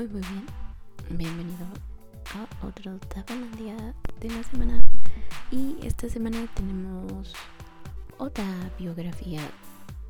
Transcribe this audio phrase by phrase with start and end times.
[0.00, 0.46] Muy muy bien.
[1.10, 1.66] Bienvenido
[2.34, 2.98] a otro
[3.58, 3.76] día
[4.18, 4.82] de la semana.
[5.50, 7.34] Y esta semana tenemos
[8.16, 8.46] otra
[8.78, 9.42] biografía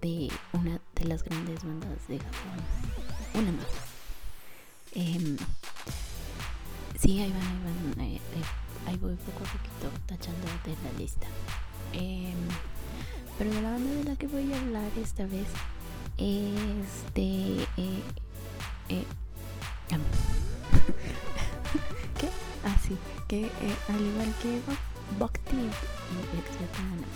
[0.00, 2.60] de una de las grandes bandas de Japón.
[3.34, 3.66] Una más.
[4.94, 5.36] Eh,
[6.96, 8.00] sí, ahí van, ahí van.
[8.00, 8.20] Eh, eh,
[8.86, 11.26] ahí voy poco a poquito tachando de la lista.
[11.94, 12.32] Eh,
[13.36, 15.48] pero de la banda de la que voy a hablar esta vez
[16.16, 17.66] es de
[18.88, 19.04] eh,
[19.98, 19.98] eh,
[22.20, 22.28] ¿Qué?
[22.64, 22.96] Ah, sí,
[23.28, 24.60] que eh, al igual que
[25.18, 25.70] Bhakti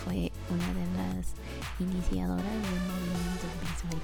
[0.03, 1.27] fue una de las
[1.79, 4.01] iniciadoras del movimiento visual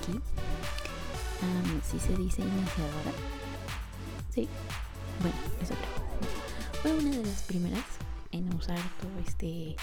[1.41, 3.11] um, ¿Sí se dice iniciadora?
[4.33, 4.47] Sí,
[5.21, 5.89] bueno, eso creo.
[6.81, 7.83] Fue una de las primeras
[8.31, 9.75] en usar todo este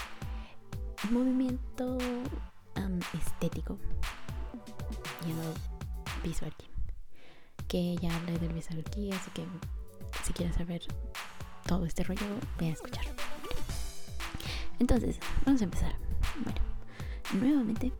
[1.11, 1.99] movimiento
[3.13, 3.77] estético
[5.27, 5.53] llamado
[6.23, 6.53] visual
[7.69, 9.45] que ya hablé del visual aquí, así que
[10.23, 10.81] si quieres saber
[11.65, 12.25] todo este rollo,
[12.57, 13.05] voy a escuchar.
[14.79, 15.95] Entonces, vamos a empezar.
[16.43, 16.59] Bueno,
[17.33, 17.93] nuevamente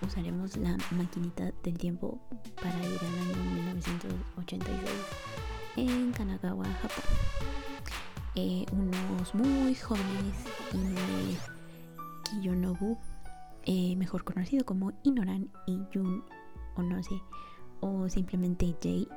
[0.00, 2.18] usaremos la maquinita del tiempo
[2.56, 4.90] para ir al año 1986
[5.76, 7.04] en Kanagawa, Japón.
[8.36, 10.34] Eh, unos muy jóvenes
[10.72, 11.36] Inoue
[12.24, 12.96] Kiyonobu,
[13.64, 16.24] eh, mejor conocido como Inoran y Jun
[16.76, 17.20] Onose,
[17.80, 19.08] o simplemente Jay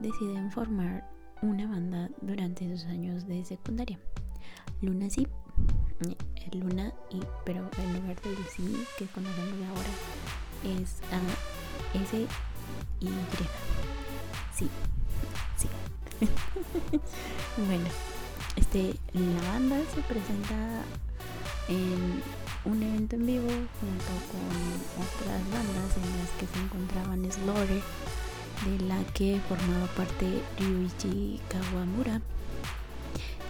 [0.00, 1.08] deciden formar
[1.42, 3.98] una banda durante sus años de secundaria.
[4.80, 5.26] Luna sí,
[6.08, 6.16] eh,
[6.52, 12.26] Luna y pero en lugar del sí que conocemos ahora es A S
[13.00, 13.08] Y.
[14.54, 14.68] Sí,
[15.56, 15.68] sí.
[17.66, 17.86] bueno,
[18.56, 20.82] este la banda se presenta
[21.68, 22.22] en
[22.68, 24.44] un evento en vivo junto con
[25.00, 27.82] otras bandas en las que se encontraban Slaughter,
[28.66, 32.20] de la que formaba parte Ryuichi Kawamura,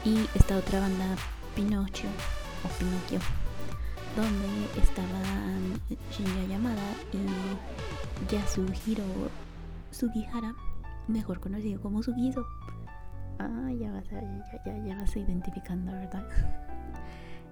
[0.04, 1.16] y esta otra banda
[1.56, 2.08] Pinocchio
[2.64, 3.18] o Pinocchio,
[4.14, 5.80] donde estaban
[6.12, 9.02] Shinya Yamada y Yasuhiro
[9.90, 10.54] Sugihara,
[11.08, 12.46] mejor conocido como Sugizo.
[13.40, 16.24] Ah, ya vas a, ya, ya, ya vas identificando, ¿verdad?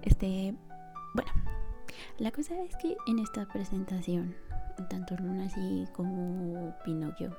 [0.03, 0.55] Este,
[1.13, 1.31] bueno,
[2.19, 4.35] la cosa es que en esta presentación,
[4.89, 7.35] tanto Luna así como Pinocchio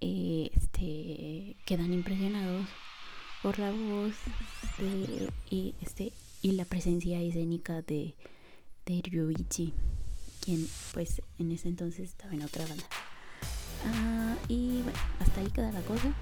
[0.00, 2.66] este, quedan impresionados
[3.42, 4.14] por la voz
[5.50, 6.12] y, este,
[6.42, 8.14] y la presencia escénica de,
[8.86, 9.72] de Ryuichi,
[10.44, 12.84] quien pues en ese entonces estaba en otra banda.
[13.84, 16.12] Ah, y bueno, hasta ahí queda la cosa.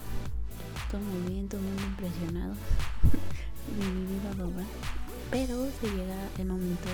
[0.90, 2.54] Todo muy bien, todo muy impresionado.
[5.30, 6.88] pero se llega el momento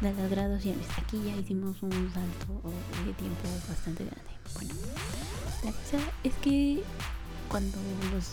[0.00, 0.86] de las graduaciones.
[0.98, 2.62] Aquí ya hicimos un salto
[3.06, 4.30] de tiempo bastante grande.
[4.54, 4.74] Bueno,
[5.64, 6.82] la cosa es que
[7.48, 7.78] cuando
[8.12, 8.30] los,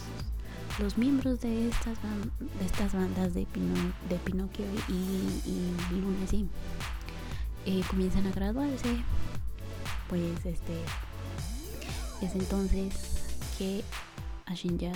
[0.79, 3.45] los miembros de estas, bandas de,
[4.09, 6.31] de Pinocchio y, y Lunes
[7.65, 8.95] eh, comienzan a graduarse,
[10.09, 10.73] pues este
[12.21, 12.93] es entonces
[13.57, 13.83] que
[14.45, 14.91] a Shinja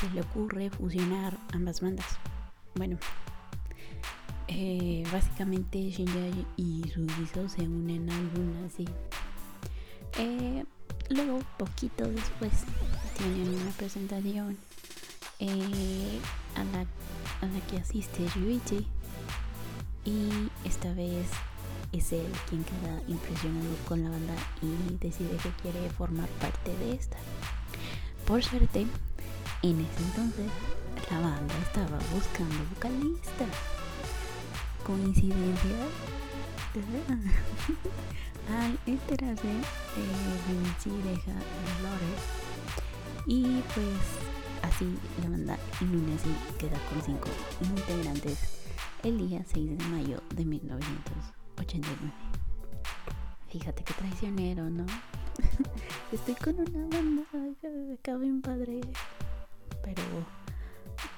[0.00, 2.06] se le ocurre fusionar ambas bandas.
[2.78, 2.96] Bueno,
[4.46, 8.84] eh, básicamente Shinya y Sugizo se unen a alguna así.
[10.16, 10.64] Eh,
[11.10, 12.52] luego, poquito después,
[13.16, 14.56] tienen una presentación
[15.40, 16.20] eh,
[16.54, 16.82] a, la,
[17.40, 18.86] a la que asiste Ryuichi.
[20.04, 20.30] Y
[20.64, 21.26] esta vez
[21.90, 26.92] es él quien queda impresionado con la banda y decide que quiere formar parte de
[26.92, 27.16] esta.
[28.24, 28.86] Por suerte,
[29.62, 30.46] en ese entonces
[31.10, 33.46] la banda estaba buscando vocalista.
[34.84, 35.76] Coincidencia.
[38.48, 39.62] Al enterarse, eh,
[41.04, 41.32] deja
[41.82, 42.12] Lore
[43.26, 43.98] y pues
[44.62, 47.28] así la banda Lunacy queda con cinco
[47.60, 48.38] integrantes
[49.02, 51.96] el día 6 de mayo de 1989.
[53.48, 54.86] Fíjate que traicionero, ¿no?
[56.12, 57.22] Estoy con una banda
[57.94, 58.80] acá bien padre.
[59.82, 60.02] Pero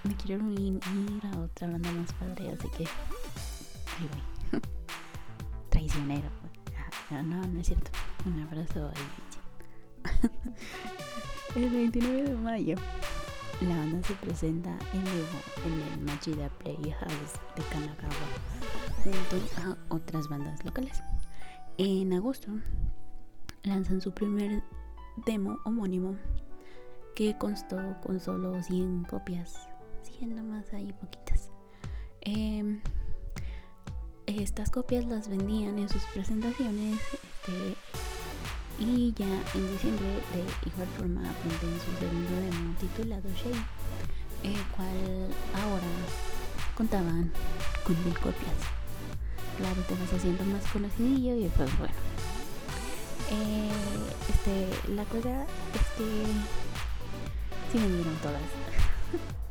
[0.04, 0.80] me quiero unir
[1.32, 4.60] a otra banda más padre, así que ahí voy.
[5.70, 6.28] Traicionero.
[7.10, 7.90] Ah, no, no es cierto.
[8.24, 10.20] Un abrazo ahí.
[11.56, 12.76] El 29 de mayo,
[13.60, 15.26] la banda se presenta en vivo
[15.66, 18.14] en el Machida Playhouse de Kanagawa
[19.02, 21.02] junto a otras bandas locales.
[21.76, 22.50] En agosto
[23.64, 24.62] lanzan su primer
[25.26, 26.16] demo homónimo
[27.14, 29.68] que constó con solo 100 copias,
[30.02, 31.50] siendo más ahí poquitas.
[32.22, 32.80] Em,
[34.26, 37.76] estas copias las vendían en sus presentaciones este,
[38.78, 43.64] y ya en diciembre de igual forma venden su segundo demo titulado Shade,
[44.42, 45.86] el cual ahora
[46.76, 47.32] contaban
[47.84, 48.56] con mil copias.
[49.58, 51.94] Claro, te vas haciendo más conocidillo y pues bueno.
[53.32, 53.70] Eh,
[54.28, 55.42] este, la cosa
[55.74, 56.24] es que
[57.70, 58.40] sí vendieron todas.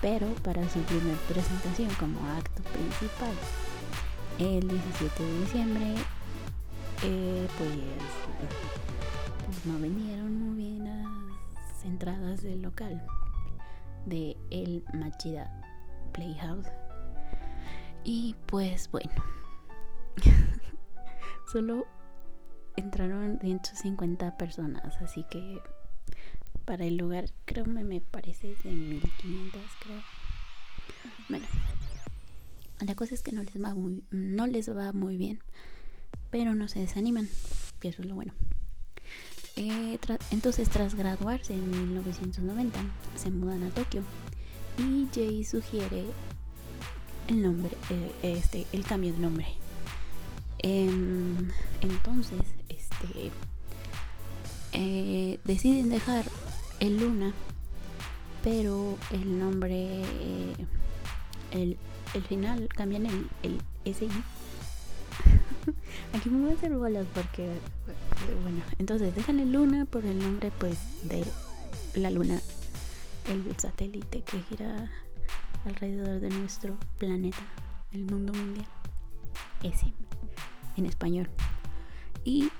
[0.00, 3.32] Pero para su primera presentación como acto principal,
[4.38, 5.94] el 17 de diciembre
[7.02, 7.68] eh, pues,
[9.46, 13.02] pues, no vendieron muy bien las entradas del local
[14.06, 15.50] de el Machida
[16.12, 16.68] Playhouse.
[18.04, 19.14] Y pues bueno,
[21.52, 21.86] solo
[22.76, 25.62] entraron 150 personas, así que
[26.64, 30.02] para el lugar creo me, me parece de 1500 creo.
[31.28, 31.46] Bueno,
[32.80, 35.40] la cosa es que no les va muy, no les va muy bien
[36.34, 37.28] pero no se desaniman,
[37.78, 38.32] que eso es lo bueno.
[39.54, 40.00] Eh,
[40.32, 42.76] entonces, tras graduarse en 1990,
[43.14, 44.02] se mudan a Tokio
[44.76, 46.06] y Jay sugiere
[47.28, 49.46] el nombre, eh, este, el cambio de nombre.
[50.58, 51.50] Em,
[51.82, 53.30] entonces, este,
[54.74, 56.24] eh, deciden dejar
[56.80, 57.32] el Luna,
[58.42, 60.02] pero el nombre,
[61.52, 61.78] el,
[62.12, 64.08] el final cambian el, el SI
[66.12, 67.48] Aquí me voy a hacer bolas porque,
[68.42, 71.24] bueno, entonces déjale luna por el nombre pues de
[71.94, 72.40] la luna,
[73.28, 74.90] el satélite que gira
[75.64, 77.38] alrededor de nuestro planeta,
[77.92, 78.66] el mundo mundial.
[79.62, 79.92] Ese,
[80.76, 81.28] en español.
[82.24, 82.50] Y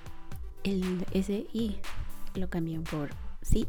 [0.63, 1.81] el SI
[2.35, 3.11] lo cambian por
[3.43, 3.67] sí,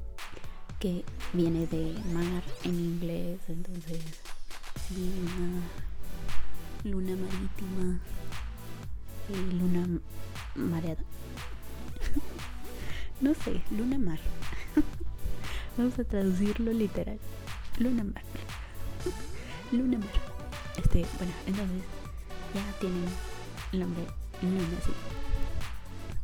[0.80, 1.04] que
[1.34, 4.00] viene de mar en inglés, entonces
[4.92, 5.62] luna,
[6.84, 8.00] luna marítima
[9.30, 10.00] luna
[10.56, 11.04] mareada.
[13.22, 14.20] no sé, luna mar.
[15.78, 17.20] Vamos a traducirlo literal.
[17.80, 18.24] Luna mar.
[19.72, 20.10] luna mar.
[20.78, 21.84] Este, bueno, entonces
[22.54, 23.06] ya tienen
[23.72, 24.06] el nombre
[24.42, 24.92] Luna así.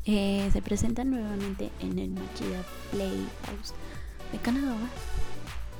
[0.05, 3.73] Eh, se presentan nuevamente en el Machida Playhouse
[4.31, 4.75] de Canadá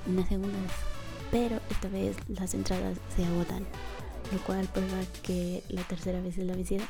[0.08, 0.72] una segunda vez,
[1.32, 3.66] pero esta vez las entradas se agotan,
[4.32, 6.86] lo cual prueba que la tercera vez es la visita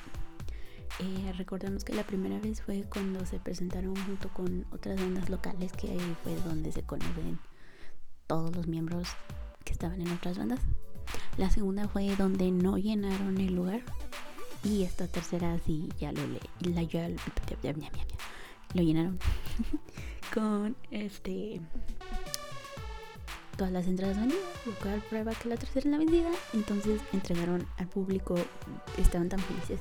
[0.99, 5.71] eh, recordemos que la primera vez fue cuando se presentaron junto con otras bandas locales,
[5.71, 7.39] que ahí fue donde se conocen
[8.27, 9.07] todos los miembros
[9.63, 10.59] que estaban en otras bandas.
[11.37, 13.81] La segunda fue donde no llenaron el lugar.
[14.63, 16.21] Y esta tercera sí ya lo,
[16.81, 17.09] ya,
[18.73, 19.19] lo llenaron
[20.33, 21.59] con este
[23.57, 26.31] todas las entradas vendidas, lo cual prueba que la tercera es la vendida.
[26.53, 28.35] Entonces entregaron al público,
[28.97, 29.79] estaban tan felices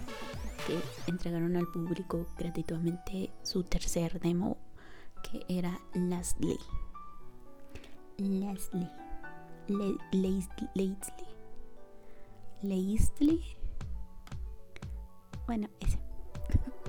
[0.67, 0.79] que
[1.11, 4.59] entregaron al público gratuitamente su tercer demo,
[5.23, 6.59] que era Leslie.
[8.19, 8.91] Leslie.
[9.69, 10.69] Leslie.
[12.63, 13.60] Leslie.
[15.51, 15.99] Bueno, ese.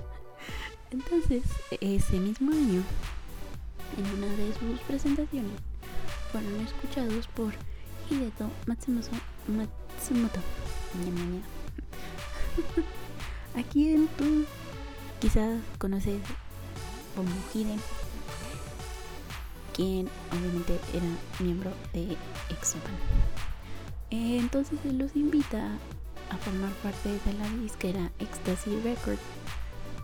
[0.92, 1.42] Entonces,
[1.80, 2.80] ese mismo año,
[3.98, 5.50] en una de sus presentaciones,
[6.30, 7.52] fueron escuchados por
[8.08, 9.10] Hideto Matsumoto.
[9.48, 10.38] Matsumoto.
[13.56, 14.44] Aquí en tú
[15.18, 16.20] quizás conoces
[17.16, 17.80] Bombujide,
[19.74, 21.06] quien obviamente era
[21.40, 22.16] miembro de
[22.48, 22.94] Exopan.
[24.10, 25.80] Entonces él los invita
[26.32, 29.18] a formar parte de la disquera Ecstasy Record,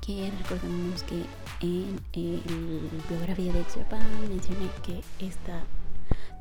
[0.03, 1.25] que recordemos que
[1.63, 5.63] en el biografía de Exopan mencioné que esta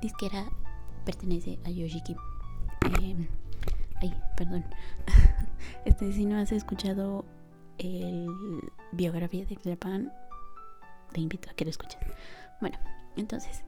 [0.02, 0.46] disquera
[1.06, 2.18] pertenece a Yoshiki.
[3.02, 3.30] Eh,
[4.02, 4.66] ay, perdón.
[5.86, 7.26] Este, si no has escuchado
[7.78, 8.28] el
[8.92, 10.12] biografía de Japan,
[11.14, 12.00] te invito a que lo escuches.
[12.60, 12.78] Bueno,
[13.16, 13.64] entonces,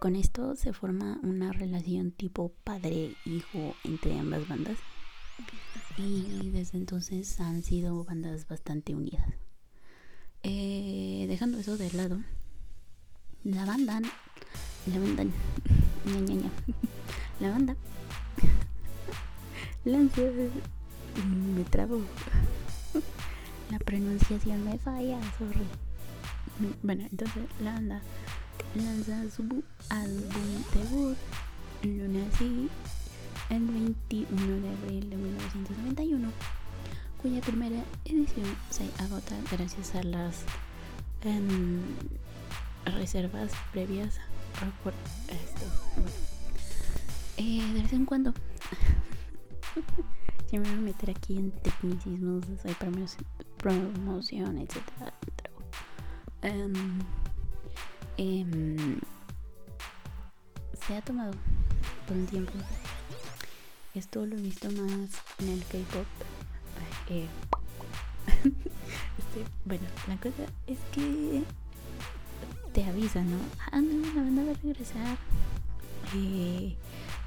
[0.00, 4.78] con esto se forma una relación tipo padre-hijo entre ambas bandas.
[5.98, 9.26] Y desde entonces han sido bandas bastante unidas.
[10.42, 12.20] eh, dejando eso de lado,
[13.44, 14.00] la banda,
[14.86, 16.50] la banda, ña, ña, ña,
[17.40, 17.76] la banda
[19.84, 20.22] lanzó,
[21.54, 22.00] me trabo,
[23.70, 25.66] la pronunciación me falla, sorry.
[26.82, 28.00] Bueno, entonces la banda
[28.74, 29.42] lanza su
[29.88, 31.16] álbum debut,
[31.82, 32.68] Lunacy,
[33.52, 36.30] el 21 de abril de 1991
[37.20, 40.44] cuya primera edición se agota gracias a las
[41.22, 41.80] em,
[42.96, 44.18] reservas previas.
[45.28, 45.66] Esto,
[47.36, 48.32] eh, de vez en cuando,
[50.50, 52.74] si me voy a meter aquí en tecnicismos, hay
[53.58, 54.76] promoción, etc.
[56.42, 56.72] Em,
[58.16, 58.98] em,
[60.86, 61.32] se ha tomado
[62.06, 62.52] por un tiempo.
[63.94, 66.06] Esto lo he visto más en el K-pop
[67.08, 67.26] eh,
[68.44, 71.42] este, bueno, la cosa es que
[72.72, 73.38] te avisan, ¿no?
[73.70, 75.18] Ah, no, la banda va a regresar.
[76.14, 76.74] Eh,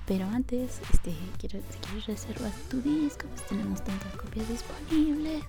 [0.07, 5.43] pero antes, este, quiero, si quieres reservar tu disco, pues tenemos tantas copias disponibles.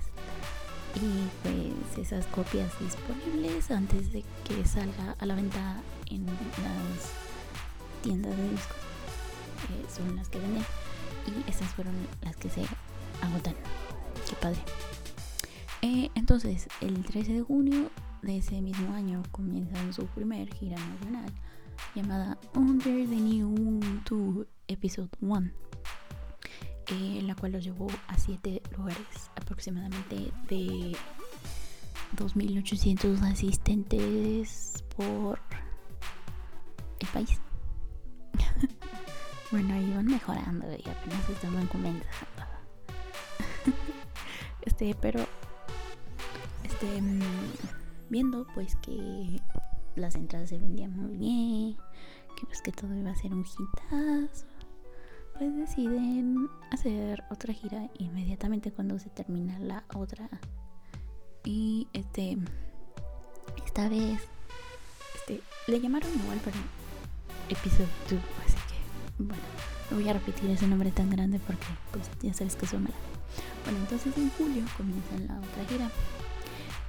[0.97, 7.13] Y pues esas copias disponibles antes de que salga a la venta en las
[8.03, 8.77] tiendas de discos
[9.71, 10.65] eh, son las que venden.
[11.27, 12.63] Y esas fueron las que se
[13.23, 13.55] agotan.
[14.29, 14.61] Qué padre.
[15.83, 17.91] Eh, entonces, el 13 de junio
[18.23, 21.33] de ese mismo año comienzan su primer gira nacional
[21.95, 25.51] llamada Under the New Moon Tour Episode 1,
[26.89, 30.97] eh, la cual los llevó a 7 lugares aproximadamente de
[32.17, 35.39] 2.800 asistentes por
[36.99, 37.41] el país.
[39.57, 42.43] Bueno, iban mejorando y apenas estaban comenzando.
[44.61, 45.25] Este, pero
[46.65, 47.21] este mm,
[48.11, 49.41] viendo pues que
[49.95, 51.77] las entradas se vendían muy bien,
[52.37, 54.45] que pues que todo iba a ser un hitazo,
[55.39, 60.29] pues deciden hacer otra gira inmediatamente cuando se termina la otra.
[61.45, 62.37] Y este
[63.65, 64.21] esta vez
[65.15, 66.59] este le llamaron igual pero
[67.49, 68.46] episodio 2, así que
[69.19, 69.43] bueno,
[69.91, 72.99] no voy a repetir ese nombre tan grande porque pues ya sabes que son malas.
[73.65, 75.91] Bueno, entonces en julio comienzan la otra gira.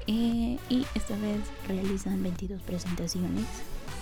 [0.07, 3.45] Eh, y esta vez realizan 22 presentaciones.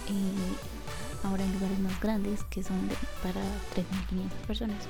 [0.08, 2.77] Eh, ahora en lugares más grandes que son
[3.24, 3.41] para
[3.74, 4.84] 3.500 personas.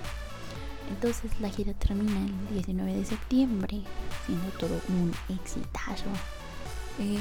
[0.89, 3.81] Entonces la gira termina el 19 de septiembre,
[4.25, 6.05] siendo todo un exitazo.
[6.99, 7.17] Eh,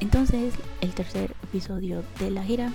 [0.00, 2.72] entonces el tercer episodio de la gira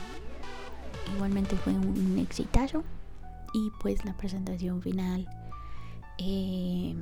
[1.14, 2.84] igualmente fue un exitazo.
[3.54, 5.28] Y pues la presentación final
[6.18, 6.96] eh,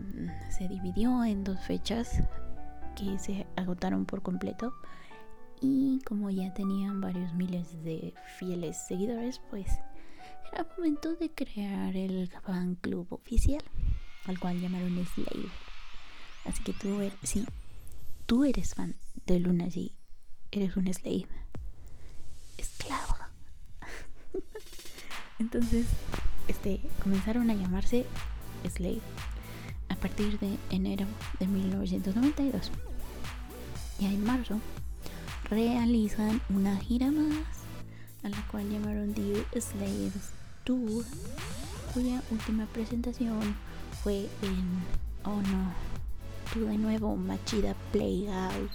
[0.55, 2.21] se dividió en dos fechas
[2.95, 4.73] que se agotaron por completo.
[5.61, 9.67] Y como ya tenían varios miles de fieles seguidores pues
[10.51, 13.63] era momento de crear el fan club oficial
[14.25, 15.49] al cual llamaron Slave
[16.45, 17.45] así que tú eres sí
[18.25, 18.95] tú eres fan
[19.25, 19.91] de Luna G
[20.51, 21.27] eres un slave
[25.43, 25.85] entonces
[26.47, 28.05] este comenzaron a llamarse
[28.67, 29.01] Slave
[29.89, 31.05] a partir de enero
[31.39, 32.71] de 1992.
[33.99, 34.59] Y en marzo
[35.49, 37.45] realizan una gira más
[38.23, 40.31] a la cual llamaron The Slaves
[40.63, 41.03] Tour,
[41.93, 43.55] cuya última presentación
[44.01, 45.73] fue en Oh no,
[46.53, 48.71] tú de nuevo Machida Playhouse.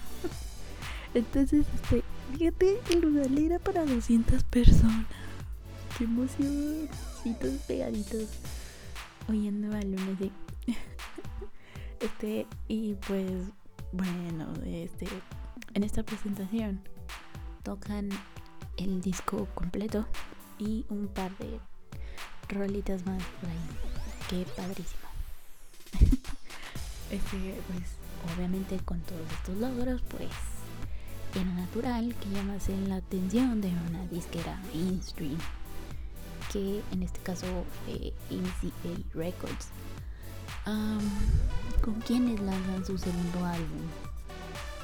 [1.14, 2.04] Entonces, este,
[2.36, 5.06] fíjate, el lugar era para 200 personas.
[5.98, 6.88] Qué emoción,
[7.66, 8.28] pegaditos
[9.28, 10.30] oyendo a Luna de
[12.00, 13.30] este, y pues,
[13.92, 15.06] bueno, este,
[15.74, 16.80] en esta presentación
[17.62, 18.08] tocan
[18.76, 20.06] el disco completo
[20.58, 21.60] y un par de
[22.48, 23.56] rolitas más por ahí.
[24.28, 25.02] Qué padrísimo.
[27.10, 30.30] este, pues, obviamente con todos estos logros, pues,
[31.34, 35.38] era natural que llamase la atención de una disquera mainstream
[36.52, 37.46] que en este caso
[37.84, 39.68] fue MCA Records,
[41.82, 43.82] con quienes lanzan su segundo álbum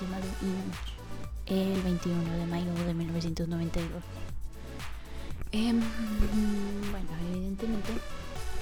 [0.00, 0.98] llamado Image
[1.46, 4.02] el 21 de mayo de 1992.
[5.52, 5.80] Em,
[6.90, 7.92] bueno, evidentemente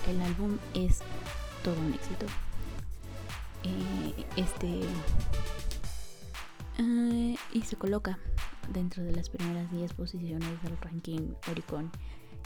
[0.09, 1.01] el álbum es
[1.65, 2.27] todo un éxito.
[3.65, 4.83] Eh, este
[6.79, 8.19] eh, y se coloca
[8.73, 11.91] dentro de las primeras 10 posiciones del ranking Oricon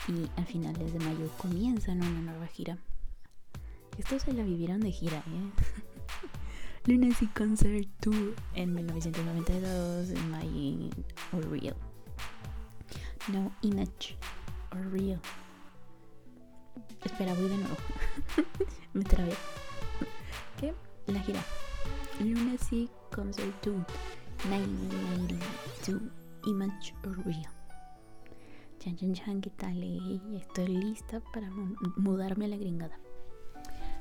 [0.08, 2.78] y a finales de mayo comienzan una nueva gira.
[3.98, 5.50] Estos se la vivieron de gira, ¿eh?
[6.86, 10.90] Lunacy Concert Tour en 1992 My
[11.32, 11.76] or Real.
[13.28, 14.16] No Image
[14.72, 15.20] or Real.
[17.04, 17.76] Espera, voy de nuevo.
[18.94, 19.34] Me trabé.
[20.58, 20.74] ¿Qué?
[21.06, 21.44] La gira.
[22.20, 23.84] Lunacy Concert Tour
[24.48, 26.00] 1992
[26.46, 27.59] Image or Real.
[28.80, 29.82] Chan, ¿qué tal?
[30.34, 31.50] Estoy lista para
[31.96, 32.98] mudarme a la gringada.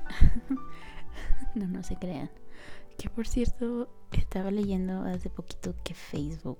[1.54, 2.30] no, no se crean.
[2.96, 6.58] Que por cierto, estaba leyendo hace poquito que Facebook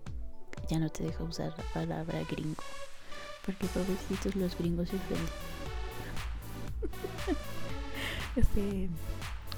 [0.69, 2.63] ya no te deja usar la palabra gringo.
[3.47, 5.27] Porque pobrecitos los gringos se ofenden.
[8.37, 8.91] este,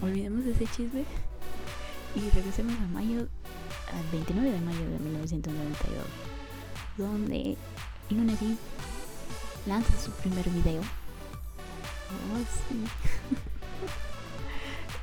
[0.00, 1.04] olvidemos ese chisme
[2.14, 3.26] y regresemos a mayo,
[3.92, 6.06] al 29 de mayo de 1992,
[6.96, 7.56] donde
[8.12, 8.56] Lunacy
[9.66, 10.82] lanza su primer video.
[12.12, 12.38] Oh,
[12.68, 12.84] sí.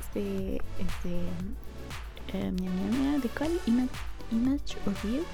[0.00, 1.22] este, este,
[2.32, 3.60] eh, ¿de cuál?
[3.66, 3.90] Image,
[4.30, 5.24] Image You,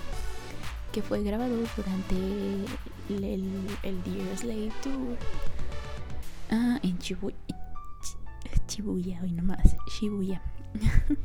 [0.93, 5.17] que fue grabado durante el, el, el Dear Slave Tour
[6.51, 7.37] ah, en Shibuya,
[8.69, 10.41] Shibuya, hoy nomás, Shibuya.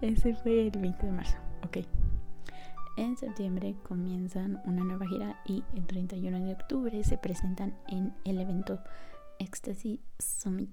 [0.00, 1.78] Ese fue el 20 de marzo, ok.
[2.96, 8.40] En septiembre comienzan una nueva gira y el 31 de octubre se presentan en el
[8.40, 8.78] evento
[9.40, 10.70] Ecstasy Summit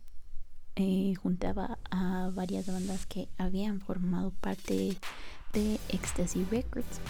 [0.75, 4.95] eh, juntaba a varias bandas que habían formado parte
[5.53, 7.01] de Ecstasy Records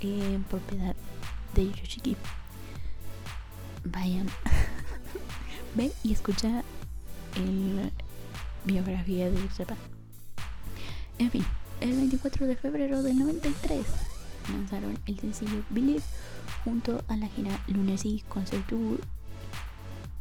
[0.00, 0.94] en propiedad
[1.54, 2.16] de Yoshiki.
[3.84, 4.28] Vayan,
[5.74, 6.62] ve y escucha
[7.36, 7.90] el
[8.64, 9.76] biografía de Sepa.
[11.18, 11.44] En fin,
[11.80, 13.86] el 24 de febrero del 93
[14.52, 16.02] lanzaron el sencillo Believe
[16.64, 19.00] junto a la gira Lunacy Concert Tour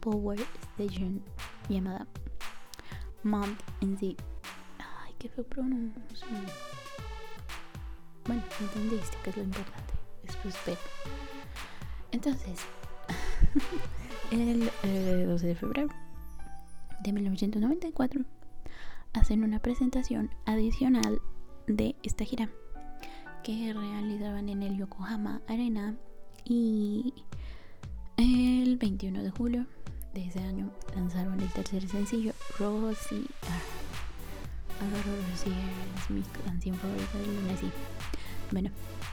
[0.01, 0.39] Power
[0.73, 1.23] Station
[1.69, 2.07] llamada
[3.23, 3.59] Mount
[3.99, 4.17] the
[4.79, 6.03] ay qué fue pronuncio
[8.27, 9.95] bueno, entendiste que es lo importante.
[10.23, 10.79] Después.
[12.11, 12.61] Entonces,
[14.31, 15.89] el 12 eh, de febrero
[17.01, 18.23] de 1994
[19.13, 21.21] hacen una presentación adicional
[21.67, 22.49] de esta gira
[23.45, 25.95] que realizaban en el Yokohama Arena
[26.47, 27.13] y
[28.17, 29.67] el 21 de julio
[30.15, 33.27] de ese año lanzaron el tercer sencillo Rosie.
[34.81, 35.53] Rosie,
[35.99, 37.71] es mi canción favorita de Lunacy.
[38.51, 38.71] Bueno,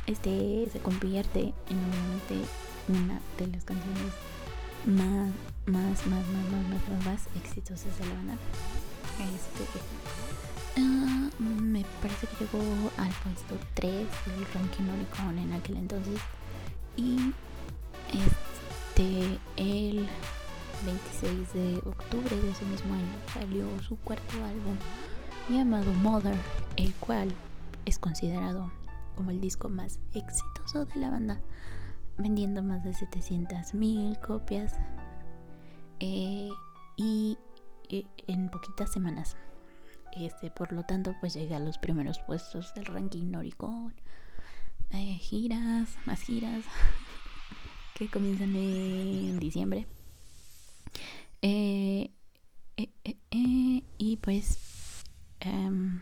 [0.07, 4.13] este se convierte en una de las canciones
[4.85, 5.29] más,
[5.65, 8.37] más, más, más, más, más, exitosas de la banda.
[9.19, 12.61] Este, uh, me parece que llegó
[12.97, 16.19] al puesto 3 del ranking Oricon en aquel entonces.
[16.95, 17.33] Y
[18.09, 20.07] este, el
[20.85, 24.75] 26 de octubre de ese mismo año salió su cuarto álbum
[25.49, 26.37] llamado Mother,
[26.77, 27.33] el cual
[27.85, 28.71] es considerado
[29.15, 31.41] como el disco más exitoso de la banda,
[32.17, 34.75] vendiendo más de 700 mil copias
[35.99, 36.49] eh,
[36.97, 37.37] y
[37.89, 39.35] eh, en poquitas semanas.
[40.15, 43.93] Este, por lo tanto, pues llega a los primeros puestos del ranking Oricon.
[44.91, 46.65] Eh, giras, más giras
[47.95, 49.87] que comienzan en diciembre.
[53.97, 55.03] y pues
[55.39, 56.01] em,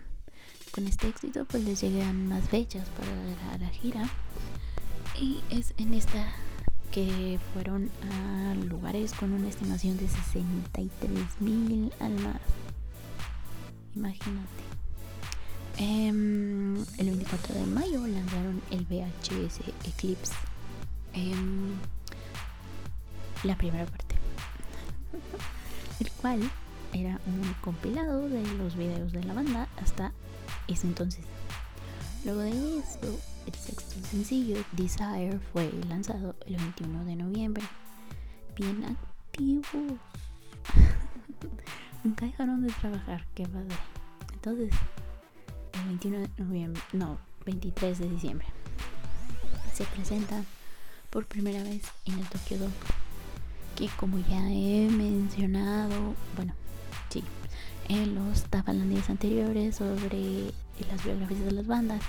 [0.72, 4.10] con este éxito pues les llegan más fechas para la, gira
[5.19, 6.32] y es en esta
[6.91, 12.41] que fueron a lugares con una estimación de 63 mil almas
[13.95, 14.63] imagínate
[15.78, 20.34] em, el 24 de mayo lanzaron el VHS Eclipse
[21.13, 21.73] em,
[23.43, 24.15] la primera parte
[25.99, 26.52] el cual
[26.93, 30.12] era un compilado de los videos de la banda hasta
[30.67, 31.23] ese entonces.
[32.25, 33.08] Luego de esto,
[33.45, 37.63] el sexto sencillo, Desire, fue lanzado el 21 de noviembre.
[38.56, 39.99] Bien activos.
[42.03, 43.75] Nunca dejaron de trabajar, qué padre.
[44.33, 44.69] Entonces,
[45.73, 48.47] el 21 de noviembre, no, 23 de diciembre,
[49.73, 50.43] se presenta
[51.09, 52.73] por primera vez en el Tokyo Dome.
[53.75, 56.53] Que como ya he mencionado, bueno,
[57.09, 57.23] sí,
[57.89, 60.53] en los tapalandías anteriores sobre
[60.89, 62.01] las biografías de las bandas,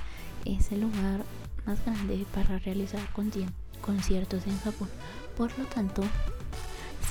[0.45, 1.25] es el lugar
[1.67, 3.01] más grande para realizar
[3.83, 4.89] conciertos en Japón.
[5.37, 6.03] Por lo tanto,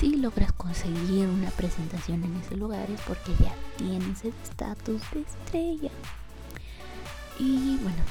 [0.00, 5.20] si logras conseguir una presentación en ese lugar es porque ya tienes el estatus de
[5.20, 5.90] estrella.
[7.38, 8.02] Y bueno,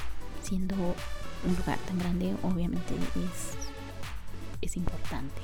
[0.43, 3.55] siendo un lugar tan grande, obviamente es,
[4.61, 5.41] es importante.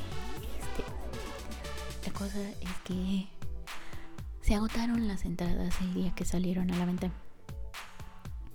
[0.59, 3.27] Este, la cosa es que
[4.41, 7.09] se agotaron las entradas el día que salieron a la venta.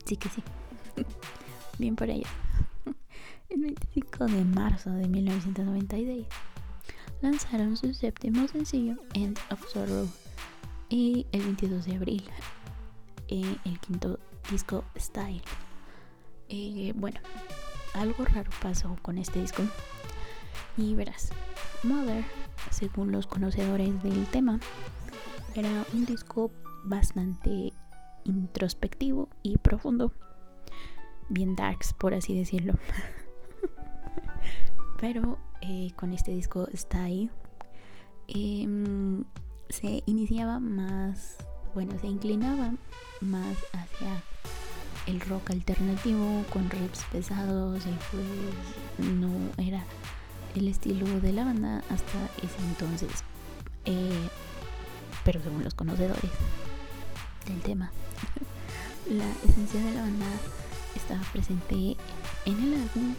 [0.04, 0.44] Sí que sí.
[1.78, 2.28] Bien por ella.
[3.48, 6.26] El 25 de marzo de 1996
[7.20, 10.08] lanzaron su séptimo sencillo, End of Sorrow.
[10.88, 12.24] Y el 22 de abril,
[13.28, 14.18] eh, el quinto
[14.50, 15.42] disco, Style.
[16.96, 17.20] Bueno,
[17.94, 19.62] algo raro pasó con este disco.
[20.76, 21.30] Y verás,
[21.82, 22.24] Mother,
[22.70, 24.58] según los conocedores del tema,
[25.54, 26.50] era un disco
[26.84, 27.72] bastante
[28.24, 30.12] introspectivo y profundo.
[31.28, 32.74] Bien darks, por así decirlo.
[35.00, 37.30] Pero eh, con este disco está ahí.
[38.28, 39.24] Em,
[39.68, 41.36] se iniciaba más,
[41.74, 42.72] bueno, se inclinaba
[43.20, 44.22] más hacia
[45.06, 49.84] el rock alternativo con riffs pesados y pues no era
[50.54, 53.10] el estilo de la banda hasta ese entonces.
[53.84, 54.28] Eh,
[55.24, 56.30] pero según los conocedores
[57.46, 57.90] del tema,
[59.10, 60.26] la esencia de la banda
[60.94, 61.96] estaba presente
[62.46, 63.14] en el álbum,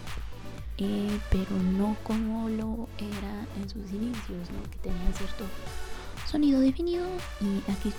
[0.82, 5.46] eh, pero no como lo era en sus inicios, que tenía cierto
[6.28, 7.06] sonido definido
[7.40, 7.94] y aquí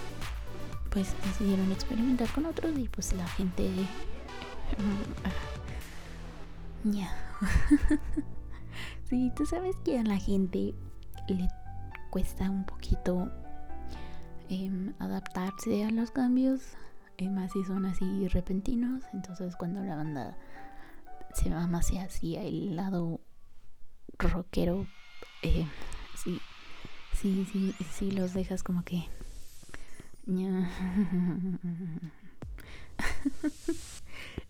[0.91, 3.71] pues decidieron experimentar con otros y pues la gente
[6.85, 7.15] ya
[9.09, 10.75] sí tú sabes que a la gente
[11.29, 11.49] le
[12.11, 13.31] cuesta un poquito
[14.53, 16.61] Em, adaptarse a los cambios,
[17.17, 19.03] eh, si son así repentinos.
[19.15, 20.37] Entonces cuando la banda
[21.35, 23.21] se va más hacia el lado
[24.19, 24.87] rockero,
[25.43, 25.67] eh,
[26.23, 26.41] sí,
[27.21, 29.05] sí, sí, sí los dejas como que...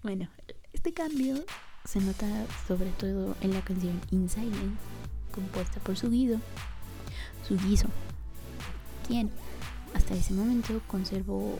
[0.02, 0.28] bueno,
[0.72, 1.36] este cambio
[1.84, 2.26] se nota
[2.68, 4.52] sobre todo en la canción Inside
[5.32, 6.38] compuesta por su guido,
[7.48, 7.88] su guiso,
[9.06, 9.30] quien
[9.94, 11.58] hasta ese momento conservó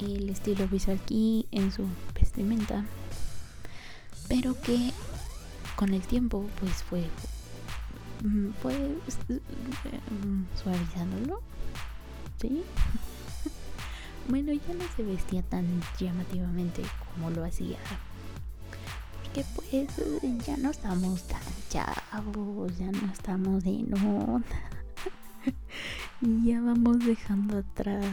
[0.00, 2.84] el estilo visual en su vestimenta,
[4.30, 4.92] pero que
[5.74, 7.04] con el tiempo pues fue
[8.22, 8.50] mm,
[10.62, 11.42] suavizándolo,
[12.40, 12.62] ¿sí?
[14.28, 15.66] bueno, ya no se vestía tan
[15.98, 17.78] llamativamente como lo hacía.
[19.24, 19.88] Porque pues
[20.46, 24.42] ya no estamos tan chavos, ya no estamos de no
[26.20, 28.06] y ya vamos dejando atrás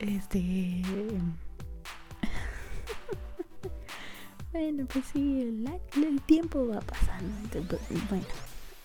[0.00, 0.82] este
[4.52, 7.34] bueno pues sí el, tiempo va pasando
[7.68, 8.26] pues, bueno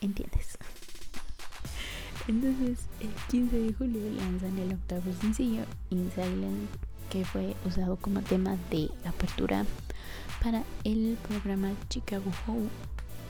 [0.02, 0.58] entiendes
[2.28, 6.67] entonces el 15 de julio lanzan el octavo sencillo In Silence
[7.10, 9.65] que fue usado como tema de apertura
[10.43, 12.69] para el programa Chicago Home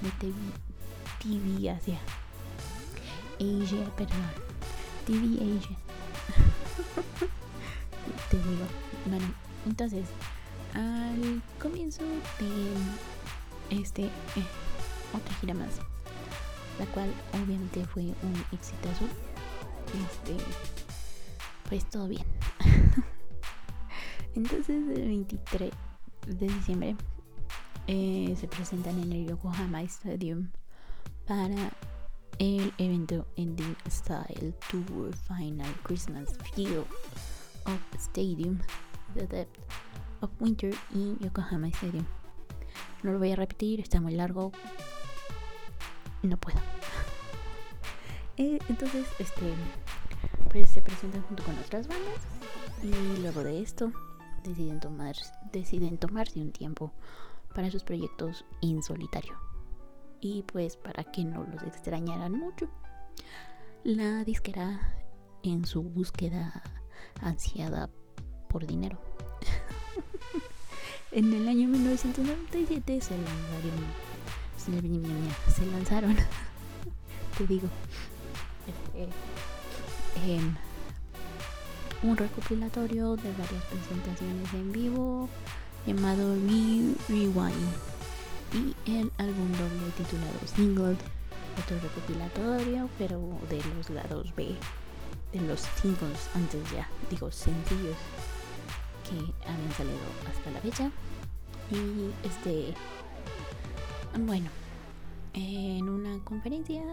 [0.01, 0.33] de TV,
[1.21, 1.99] TV Asia
[3.39, 4.53] Asia, perdón
[5.05, 5.77] TV Asia.
[8.29, 8.65] Te digo.
[9.05, 9.25] Bueno,
[9.65, 10.05] entonces,
[10.73, 12.03] al comienzo
[12.39, 14.45] de este eh,
[15.13, 15.79] otra gira más,
[16.79, 19.05] la cual obviamente fue un exitazo.
[19.85, 20.37] Este,
[21.69, 22.25] pues todo bien.
[24.35, 25.71] entonces, el 23
[26.27, 26.95] de diciembre
[27.87, 30.49] eh, se presentan en el Yokohama Stadium
[31.27, 31.71] para
[32.39, 36.85] el evento Ending Style Tour Final Christmas Field
[37.65, 38.59] of Stadium
[39.13, 39.59] The Depth
[40.23, 42.05] of Winter y Yokohama Stadium.
[43.03, 44.51] No lo voy a repetir, está muy largo.
[46.21, 46.59] No puedo.
[48.35, 49.53] Eh, entonces, este,
[50.49, 52.25] pues se presentan junto con otras bandas
[52.81, 53.91] y luego de esto
[54.43, 55.15] deciden, tomar,
[55.51, 56.91] deciden tomarse un tiempo
[57.53, 59.37] para sus proyectos en solitario.
[60.19, 62.69] Y pues para que no los extrañaran mucho,
[63.83, 64.95] la disquera
[65.43, 66.63] en su búsqueda
[67.21, 67.91] ansiada
[68.49, 68.97] por dinero.
[71.11, 75.03] en el año 1997 se lanzaron,
[75.53, 76.15] se lanzaron,
[77.37, 77.67] te digo,
[78.67, 79.09] este,
[80.31, 80.55] em,
[82.03, 85.29] un recopilatorio de varias presentaciones en vivo
[85.85, 87.93] llamado Re Rewind
[88.53, 90.97] y el álbum doble titulado Single,
[91.61, 94.55] otro recopilatorio pero de los lados B
[95.33, 97.97] de los singles antes ya, digo sencillos
[99.03, 99.15] que
[99.47, 99.97] habían salido
[100.29, 100.91] hasta la fecha.
[101.71, 102.73] Y este
[104.19, 104.49] bueno
[105.33, 106.83] en una conferencia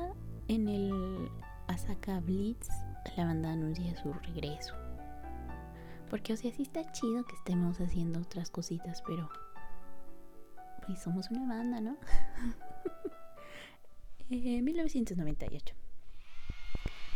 [0.49, 1.29] en el
[1.67, 2.69] Asaka Blitz
[3.17, 4.75] la banda anuncia su regreso.
[6.09, 9.29] Porque o sea sí está chido que estemos haciendo otras cositas pero
[10.87, 11.97] pues somos una banda no
[14.31, 15.75] en 1998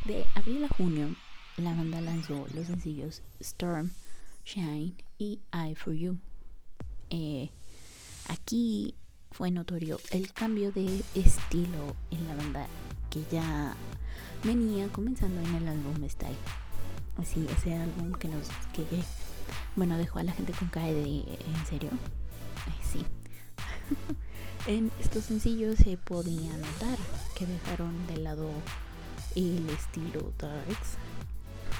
[0.04, 1.14] de abril a junio,
[1.56, 3.90] la banda lanzó los sencillos Storm,
[4.44, 6.18] Shine y I For You.
[7.10, 7.50] Eh,
[8.28, 8.94] aquí
[9.30, 12.66] fue notorio el cambio de estilo en la banda
[13.10, 13.74] que ya
[14.42, 16.36] venía comenzando en el álbum Style.
[17.16, 18.84] Así, ese álbum que nos que
[19.76, 21.90] bueno dejó a la gente con cara de en serio.
[22.82, 23.04] sí.
[24.66, 26.98] en estos sencillos se podía notar
[27.34, 28.50] que dejaron de lado
[29.34, 30.96] el estilo darks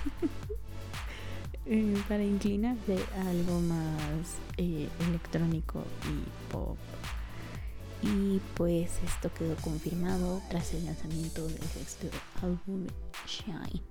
[1.66, 6.77] eh, para inclinarse a algo más eh, electrónico y pop.
[8.03, 12.09] Y pues esto quedó confirmado tras el lanzamiento del sexto
[12.42, 12.87] álbum
[13.27, 13.83] Shine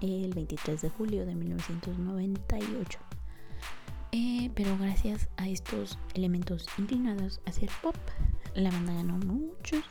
[0.00, 2.98] el 23 de julio de 1998
[4.12, 7.96] eh, pero gracias a estos elementos inclinados hacia el pop
[8.54, 9.82] la banda ganó muchos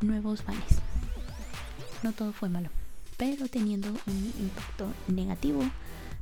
[0.00, 0.80] nuevos fans.
[2.02, 2.70] No todo fue malo,
[3.20, 5.60] pero teniendo un impacto negativo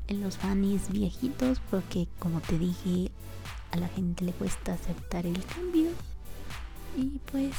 [0.09, 3.13] en los fans viejitos porque como te dije
[3.71, 5.91] a la gente le cuesta aceptar el cambio.
[6.97, 7.55] Y pues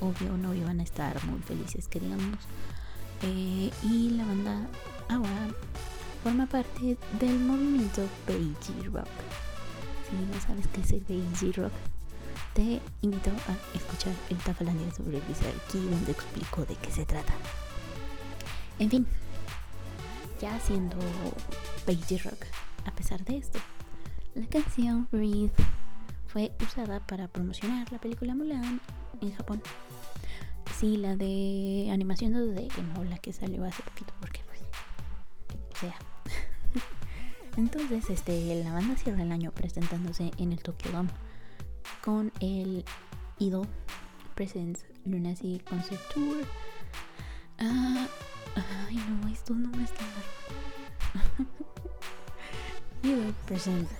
[0.00, 2.36] obvio no iban a estar muy felices que digamos
[3.22, 4.68] eh, y la banda
[5.08, 5.48] ahora
[6.22, 9.08] forma parte del movimiento Beige Rock.
[10.10, 11.72] Si no sabes qué es el Beige Rock
[12.52, 17.32] te invito a escuchar el Tafalandia sobre el aquí donde explico de qué se trata.
[18.80, 19.06] En fin,
[20.40, 20.96] ya siendo
[21.86, 22.46] Beige Rock,
[22.86, 23.58] a pesar de esto,
[24.34, 25.52] la canción Breathe
[26.26, 28.80] fue usada para promocionar la película Mulan
[29.20, 29.62] en Japón.
[30.78, 34.60] Sí, la de animación 2D, no la que salió hace poquito, porque pues,
[35.78, 35.96] sea.
[37.58, 41.10] Entonces, este, la banda cierra el año presentándose en el Tokyo Dome
[42.02, 42.86] con el
[43.40, 43.68] Idol
[44.34, 46.46] Presents Lunacy Concert Tour.
[47.58, 48.06] Ah,
[48.56, 50.06] ay, no, estos nombres están
[53.02, 53.90] Idol Presents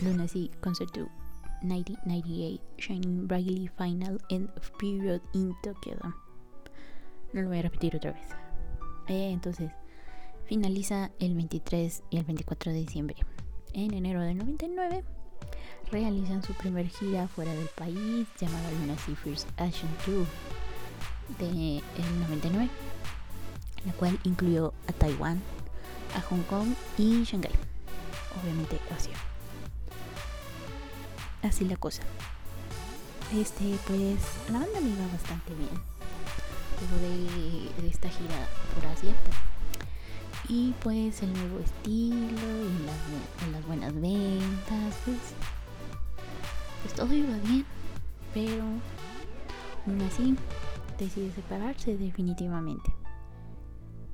[0.00, 1.08] Lunacy Concert Tour
[1.62, 5.96] 1998 Shining Brightly Final End of Period in Tokyo.
[7.32, 8.26] No lo voy a repetir otra vez.
[9.08, 9.70] Eh, entonces,
[10.46, 13.16] finaliza el 23 y el 24 de diciembre.
[13.72, 15.04] En enero del 99
[15.90, 20.26] realizan su primer gira fuera del país llamada Luna First Action Tour
[21.38, 22.68] de el 99
[23.86, 25.40] la cual incluyó a Taiwán,
[26.16, 27.52] a Hong Kong y Shanghai
[28.38, 29.14] obviamente Asia.
[31.42, 32.02] Así la cosa.
[33.34, 34.18] Este pues
[34.50, 35.70] la banda me iba bastante bien.
[36.80, 36.96] Luego
[37.82, 39.14] de, esta gira por Asia
[40.48, 45.18] y pues el nuevo estilo y las, las buenas ventas pues
[46.82, 47.66] pues todo iba bien,
[48.32, 48.64] pero
[49.86, 50.34] aún así
[50.98, 52.99] decide separarse definitivamente.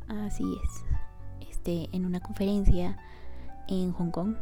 [0.09, 1.49] Así es.
[1.49, 2.99] Este, en una conferencia
[3.69, 4.37] en Hong Kong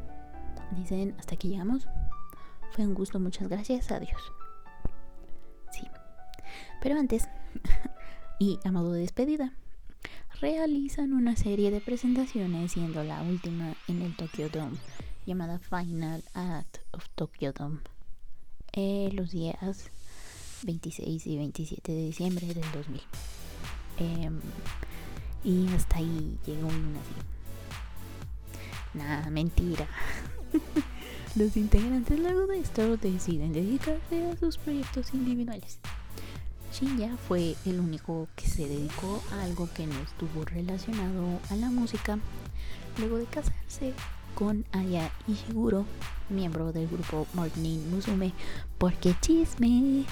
[0.76, 1.86] dicen hasta aquí llegamos.
[2.72, 4.20] Fue un gusto, muchas gracias, adiós.
[5.70, 5.86] Sí.
[6.82, 7.28] Pero antes,
[8.38, 9.52] y a modo de despedida,
[10.40, 14.76] realizan una serie de presentaciones, siendo la última en el Tokyo Dome,
[15.24, 17.78] llamada Final Act of Tokyo Dome
[18.76, 19.90] eh, los días
[20.62, 23.00] 26 y 27 de diciembre del 2000.
[23.98, 24.40] Em,
[25.44, 27.14] y hasta ahí llegó un así.
[28.94, 29.86] Nada, mentira.
[31.36, 35.78] Los integrantes luego de esto deciden dedicarse a sus proyectos individuales.
[36.72, 41.70] Shinya fue el único que se dedicó a algo que no estuvo relacionado a la
[41.70, 42.18] música
[42.98, 43.92] luego de casarse
[44.34, 45.86] con Aya Ishiguro,
[46.28, 48.32] miembro del grupo Morning Musume,
[48.78, 50.04] porque chisme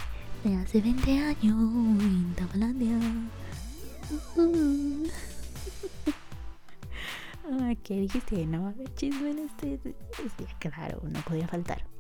[0.45, 2.35] de hace 20 años en
[7.83, 8.47] ¿Qué dijiste?
[8.47, 9.81] No va a haber chisme en este.
[10.59, 11.83] claro, no podía faltar.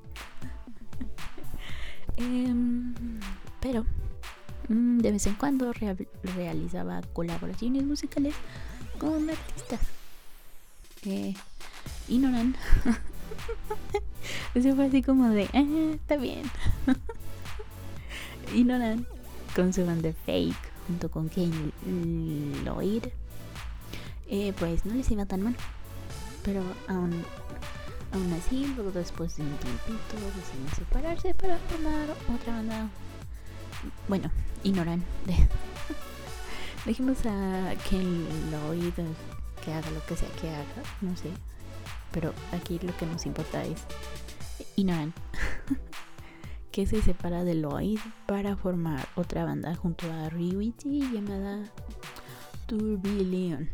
[2.16, 2.94] Em,
[3.60, 3.86] pero
[4.68, 5.72] mm, de vez en cuando
[6.36, 8.34] realizaba colaboraciones musicales
[8.98, 9.80] con artistas.
[11.04, 11.34] Eh.
[14.54, 16.42] Eso fue así como de, ah, está bien.
[18.54, 19.06] ignoran
[19.54, 21.72] con su banda Fake junto con Kane
[22.64, 23.04] Lloyd.
[24.28, 25.56] Eh, pues no les iba tan mal.
[26.42, 27.24] Pero aún,
[28.12, 32.88] aún así, luego después de un tiempito deciden separarse para formar otra banda.
[34.08, 34.30] Bueno,
[34.62, 35.04] ignoran.
[36.84, 38.94] Dejemos a Ken Lloyd
[39.64, 41.30] que haga lo que sea que haga, no sé.
[42.10, 43.78] Pero aquí lo que nos importa es
[44.76, 45.12] Ignoran.
[46.72, 51.70] que se separa de Lloyd para formar otra banda junto a Ryuichi llamada
[52.66, 53.68] Turbillion.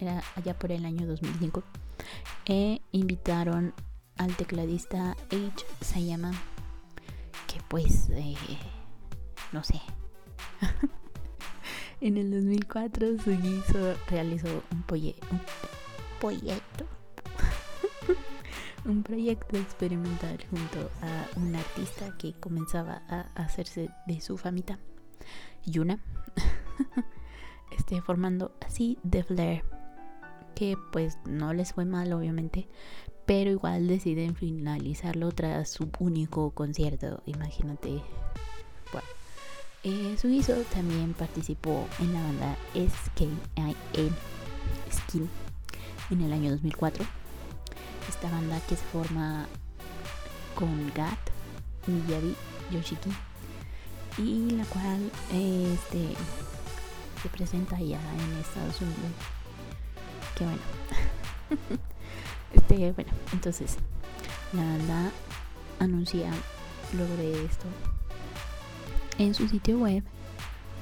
[0.00, 1.62] Era allá por el año 2005.
[2.46, 3.72] E invitaron
[4.18, 5.64] al tecladista H.
[5.80, 6.32] Sayama,
[7.46, 8.34] que pues, eh,
[9.52, 9.80] no sé.
[12.00, 15.40] en el 2004 Sugizo realizó un, un
[16.20, 16.95] proyecto
[18.86, 24.78] un proyecto experimental junto a un artista que comenzaba a hacerse de su famita,
[25.64, 25.98] Yuna,
[27.76, 29.64] este, formando así The Flare,
[30.54, 32.68] que pues no les fue mal obviamente,
[33.26, 38.02] pero igual deciden finalizarlo tras su único concierto, imagínate.
[38.92, 39.08] Bueno,
[39.82, 43.38] eh, Suizo también participó en la banda SKIN
[44.92, 45.28] Skin
[46.10, 47.25] en el año 2004
[48.08, 49.46] esta banda que se forma
[50.54, 51.18] con Gat,
[51.86, 52.34] Miyabi,
[52.70, 53.10] Yoshiki
[54.18, 56.14] y la cual este
[57.22, 59.12] se presenta ya en Estados Unidos.
[60.36, 60.62] Que bueno.
[62.54, 63.76] este, bueno, entonces
[64.52, 65.10] la banda
[65.78, 66.30] anuncia
[66.92, 67.66] luego de esto
[69.18, 70.02] en su sitio web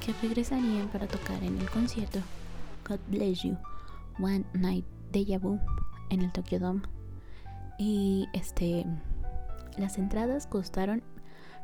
[0.04, 2.20] que regresarían para tocar en el concierto
[2.88, 3.56] God Bless You
[4.20, 5.58] One Night Deja Vu
[6.10, 6.82] en el Tokyo Dome
[7.78, 8.86] y este
[9.76, 11.02] las entradas costaron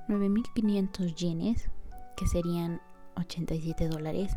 [0.09, 1.71] 9.500 yenes,
[2.17, 2.81] que serían
[3.17, 4.33] 87 dólares,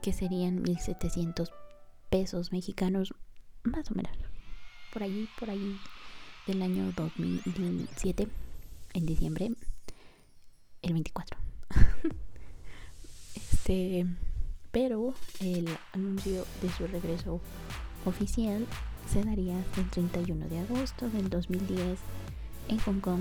[0.00, 1.50] que serían 1.700
[2.08, 3.12] pesos mexicanos,
[3.62, 4.16] más o menos.
[4.92, 5.76] Por allí, por allí,
[6.46, 8.28] del año 2007,
[8.94, 9.52] en diciembre,
[10.80, 11.38] el 24.
[13.34, 14.06] este,
[14.70, 17.40] pero el anuncio de su regreso
[18.04, 18.66] oficial
[19.12, 21.98] se daría el 31 de agosto del 2010
[22.68, 23.20] en Hong Kong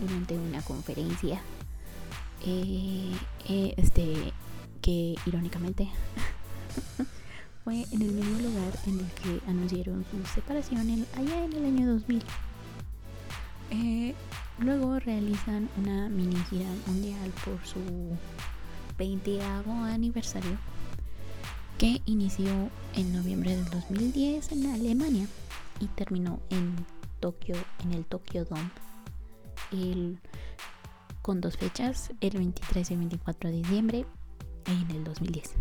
[0.00, 1.40] durante una conferencia.
[2.44, 3.12] Eh,
[3.48, 4.32] eh, este
[4.80, 5.88] que irónicamente
[7.64, 11.92] fue en el mismo lugar en el que anunciaron su separación allá en el año
[11.92, 12.22] 2000
[13.72, 14.14] eh,
[14.58, 18.16] luego realizan una mini gira mundial por su
[18.96, 20.56] 20 aniversario
[21.80, 25.26] que inició en noviembre del 2010 en Alemania
[25.80, 26.76] y terminó en
[27.20, 30.18] Tokio, en el Tokyo Dome,
[31.22, 34.04] con dos fechas, el 23 y el 24 de diciembre
[34.66, 35.54] en el 2010.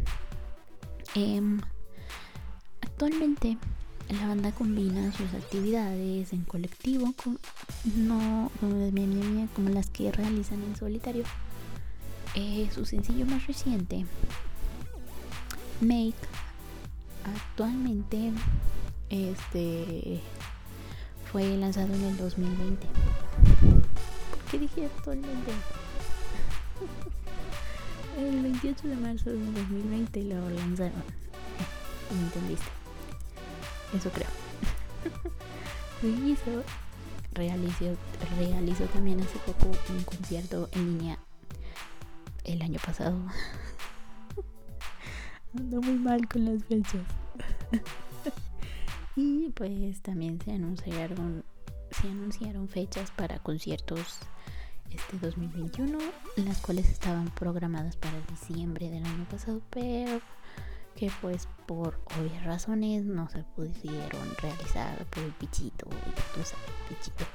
[1.16, 1.62] Em,
[2.82, 3.58] actualmente
[4.10, 7.40] la banda combina sus actividades en colectivo con,
[7.96, 8.52] no
[9.56, 11.24] como las que realizan en solitario.
[12.36, 14.06] Eh, su sencillo más reciente
[15.82, 16.14] Make
[17.24, 18.34] actualmente
[19.10, 20.22] este
[21.32, 22.86] fue lanzado en el 2020.
[24.30, 25.52] ¿Por qué dije actualmente?
[28.18, 31.04] el 28 de marzo del 2020 lo lanzaron.
[32.12, 32.66] ¿Me entendiste?
[33.96, 34.28] Eso creo.
[36.28, 36.64] hizo,
[37.34, 37.96] realizó,
[38.38, 41.20] realizó también hace poco un concierto en línea
[42.44, 43.18] el año pasado.
[45.60, 47.04] Ando muy mal con las fechas.
[49.18, 51.44] y pues también se anunciaron,
[51.92, 54.20] se anunciaron fechas para conciertos
[54.90, 55.98] este 2021,
[56.38, 60.22] las cuales estaban programadas para diciembre del año pasado, pero
[60.96, 65.90] que pues por obvias razones no se pudieron realizar por el pichito,
[66.36, 66.56] sabes,
[66.88, 67.26] pichito.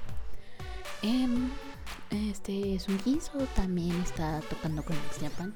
[1.02, 1.50] Em,
[2.10, 2.78] este
[3.54, 5.54] también está tocando con Ex Japan.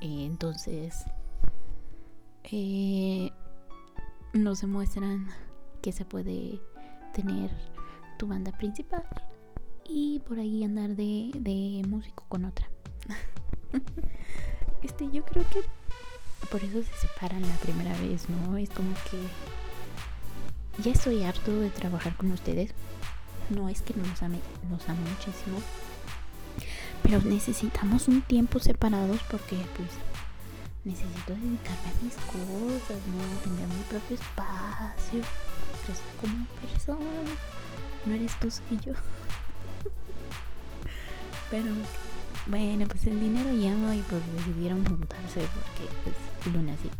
[0.00, 1.04] Eh, entonces
[2.50, 3.30] eh,
[4.32, 5.28] nos demuestran
[5.82, 6.60] que se puede
[7.12, 7.50] tener
[8.18, 9.04] tu banda principal
[9.84, 12.68] y por ahí andar de, de músico con otra.
[14.82, 15.60] este, yo creo que
[16.50, 18.56] por eso se separan la primera vez, ¿no?
[18.56, 22.72] Es como que ya estoy harto de trabajar con ustedes.
[23.50, 24.38] No es que nos ame,
[24.70, 25.58] nos ame muchísimo.
[27.02, 29.88] Pero necesitamos un tiempo separados porque pues
[30.84, 33.16] necesito dedicarme a mis cosas, ¿no?
[33.42, 35.22] Tener mi propio espacio.
[35.84, 37.30] Crecer como persona.
[38.06, 38.92] No eres tú, soy yo.
[41.50, 41.72] Pero
[42.46, 46.14] bueno, pues el dinero llama y pues decidieron juntarse porque pues
[46.54, 46.90] Luna sí.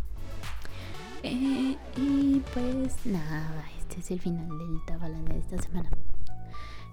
[1.23, 5.91] Eh, y pues nada, este es el final del Tabalán de esta semana.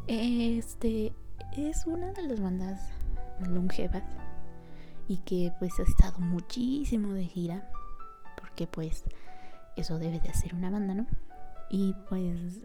[0.08, 1.14] Este
[1.56, 2.82] es una de las bandas
[3.48, 4.04] longevas
[5.12, 7.70] y que pues ha estado muchísimo de gira
[8.38, 9.04] porque pues
[9.76, 11.06] eso debe de hacer una banda, ¿no?
[11.70, 12.62] Y pues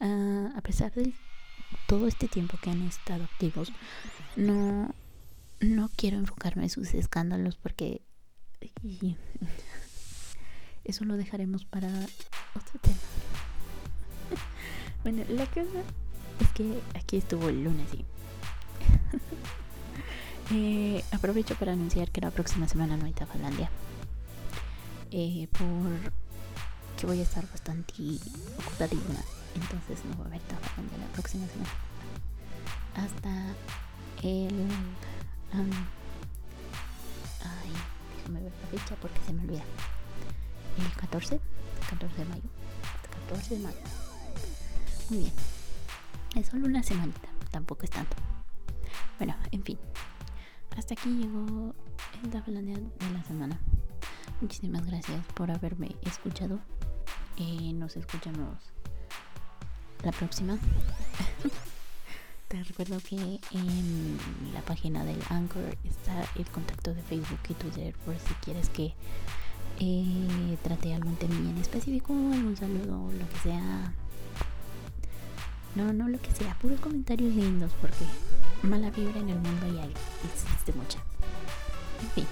[0.00, 1.14] a pesar de
[1.86, 3.72] todo este tiempo que han estado activos,
[4.34, 4.92] no,
[5.60, 8.02] no quiero enfocarme en sus escándalos porque
[10.84, 11.86] eso lo dejaremos para
[12.56, 12.98] otro tema.
[15.04, 15.82] bueno, la cosa
[16.40, 18.04] es que aquí estuvo el lunes y
[20.50, 23.70] eh, aprovecho para anunciar que la próxima semana no hay Tafalandia.
[25.10, 26.22] Eh, por
[26.96, 27.94] que voy a estar bastante
[28.58, 29.20] ocupadísima.
[29.54, 31.70] Entonces no va a haber Tafalandia la próxima semana.
[32.94, 33.54] Hasta
[34.22, 34.68] el...
[37.42, 37.72] ay,
[38.16, 39.62] déjame ver la fecha porque se me olvida.
[40.78, 41.40] El 14,
[41.90, 42.42] 14 de mayo.
[43.28, 43.78] 14 de mayo.
[45.10, 45.32] Muy bien.
[46.36, 48.16] Es solo una semanita, tampoco es tanto.
[49.18, 49.78] Bueno, en fin.
[50.76, 51.74] Hasta aquí llegó
[52.22, 53.58] el Tafalandia de la semana.
[54.40, 56.60] Muchísimas gracias por haberme escuchado.
[57.74, 58.58] Nos escuchamos
[60.04, 60.58] la próxima.
[62.48, 63.16] Te recuerdo que
[63.50, 64.18] en
[64.54, 68.94] la página del Anchor está el contacto de Facebook y Twitter por si quieres que
[69.80, 73.92] eh, trate algún tema en específico, algún saludo, lo que sea.
[75.74, 78.04] No, no lo que sea, puros comentarios lindos porque
[78.62, 79.94] mala vibra en el mundo y hay,
[80.24, 80.98] existe mucha.
[82.00, 82.26] En fin.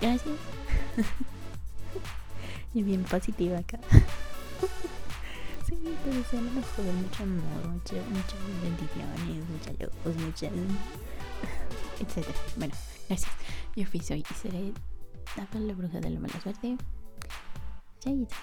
[0.00, 0.36] Gracias.
[2.74, 3.78] y bien positiva acá.
[5.66, 10.52] sí, te deseo lo mejor, mucho amor, muchas, muchas bendiciones, mucha luz, muchas.
[12.00, 12.38] etcétera.
[12.56, 12.74] Bueno,
[13.08, 13.30] gracias.
[13.76, 14.72] Yo fui, soy y seré
[15.36, 16.76] la bruja de la mala suerte.
[18.00, 18.34] Chaito.